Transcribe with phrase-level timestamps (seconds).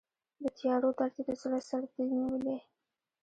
[0.41, 2.57] د تیارو درد یې د زړه سردې نیولی